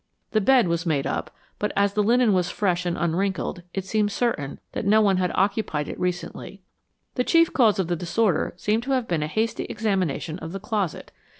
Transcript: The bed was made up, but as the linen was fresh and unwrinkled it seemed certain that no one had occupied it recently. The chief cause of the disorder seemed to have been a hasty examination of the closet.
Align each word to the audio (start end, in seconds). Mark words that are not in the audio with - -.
The 0.31 0.41
bed 0.41 0.67
was 0.67 0.83
made 0.87 1.05
up, 1.05 1.29
but 1.59 1.71
as 1.75 1.93
the 1.93 2.01
linen 2.01 2.33
was 2.33 2.49
fresh 2.49 2.87
and 2.87 2.97
unwrinkled 2.97 3.61
it 3.71 3.85
seemed 3.85 4.11
certain 4.11 4.59
that 4.71 4.83
no 4.83 4.99
one 4.99 5.17
had 5.17 5.31
occupied 5.35 5.87
it 5.87 5.99
recently. 5.99 6.63
The 7.13 7.23
chief 7.23 7.53
cause 7.53 7.77
of 7.77 7.87
the 7.87 7.95
disorder 7.95 8.55
seemed 8.57 8.81
to 8.81 8.93
have 8.93 9.07
been 9.07 9.21
a 9.21 9.27
hasty 9.27 9.65
examination 9.65 10.39
of 10.39 10.53
the 10.53 10.59
closet. 10.59 11.11